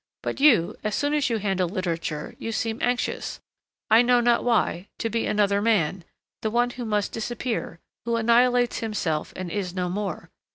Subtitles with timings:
[0.23, 3.39] But you, as soon as you handle literature, you seem anxious,
[3.91, 6.03] I know not why, to be another man,
[6.41, 10.31] the one who must disappear, who annihilates himself and is no more.